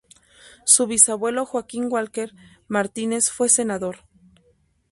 Su 0.65 0.87
bisabuelo 0.87 1.45
Joaquín 1.45 1.85
Walker 1.87 2.33
Martínez 2.67 3.29
fue 3.29 3.49
senador. 3.49 3.97